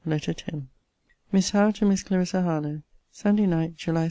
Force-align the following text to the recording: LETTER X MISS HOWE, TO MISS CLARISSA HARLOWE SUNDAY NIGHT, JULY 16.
LETTER 0.03 0.31
X 0.31 0.47
MISS 1.31 1.51
HOWE, 1.51 1.69
TO 1.69 1.85
MISS 1.85 2.01
CLARISSA 2.01 2.41
HARLOWE 2.41 2.81
SUNDAY 3.11 3.45
NIGHT, 3.45 3.77
JULY 3.77 3.97
16. 3.97 3.97